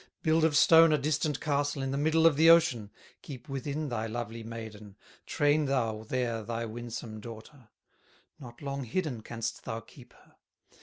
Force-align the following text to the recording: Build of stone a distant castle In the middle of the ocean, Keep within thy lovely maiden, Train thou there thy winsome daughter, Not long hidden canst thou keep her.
Build 0.23 0.43
of 0.43 0.57
stone 0.57 0.91
a 0.91 0.97
distant 0.97 1.39
castle 1.39 1.79
In 1.83 1.91
the 1.91 1.95
middle 1.99 2.25
of 2.25 2.35
the 2.35 2.49
ocean, 2.49 2.89
Keep 3.21 3.47
within 3.47 3.89
thy 3.89 4.07
lovely 4.07 4.41
maiden, 4.41 4.95
Train 5.27 5.65
thou 5.65 6.01
there 6.09 6.41
thy 6.41 6.65
winsome 6.65 7.19
daughter, 7.19 7.69
Not 8.39 8.63
long 8.63 8.83
hidden 8.83 9.21
canst 9.21 9.63
thou 9.63 9.79
keep 9.79 10.13
her. 10.13 10.37